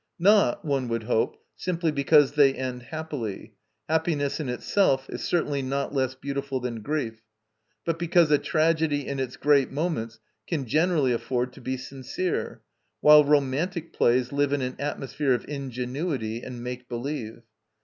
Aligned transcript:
Not, 0.17 0.65
one 0.65 0.87
would 0.87 1.03
hope, 1.03 1.37
simply 1.55 1.91
because 1.91 2.31
they 2.31 2.55
end 2.55 2.81
happily; 2.81 3.53
happiness 3.87 4.39
in 4.39 4.49
itself 4.49 5.07
is 5.11 5.21
certainly 5.23 5.61
not 5.61 5.93
less 5.93 6.15
beautiful 6.15 6.59
than 6.59 6.81
grief; 6.81 7.21
but 7.85 7.99
because 7.99 8.31
a 8.31 8.39
tragedy 8.39 9.05
in 9.07 9.19
its 9.19 9.37
great 9.37 9.71
moments 9.71 10.17
can 10.47 10.65
generally 10.65 11.11
afford 11.13 11.53
to 11.53 11.61
be 11.61 11.77
sincere, 11.77 12.63
while 13.01 13.23
romantic 13.23 13.93
plays 13.93 14.31
live 14.31 14.53
in 14.53 14.63
an 14.63 14.75
atmosphere 14.79 15.33
of 15.33 15.45
ingenuity 15.47 16.41
and 16.41 16.63
make 16.63 16.89
believe. 16.89 17.43